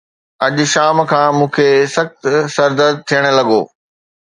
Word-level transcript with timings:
اڄ 0.45 0.55
شام 0.73 0.97
کان 1.09 1.27
مون 1.37 1.49
کي 1.55 1.67
سخت 1.95 2.17
سر 2.55 2.69
درد 2.79 2.95
ٿيڻ 3.07 3.23
لڳو 3.37 3.61